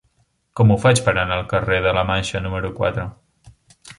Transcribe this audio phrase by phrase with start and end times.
[0.59, 3.05] Com ho faig per anar al carrer de la Manxa número quatre?